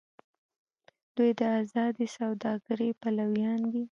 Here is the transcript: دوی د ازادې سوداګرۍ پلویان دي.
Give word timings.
دوی 1.15 1.31
د 1.39 1.41
ازادې 1.61 2.05
سوداګرۍ 2.17 2.89
پلویان 3.01 3.61
دي. 3.73 3.83